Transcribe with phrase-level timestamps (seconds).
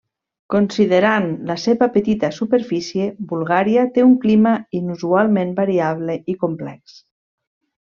[0.53, 7.01] Considerant la seva petita superfície, Bulgària té un clima inusualment variable i complex.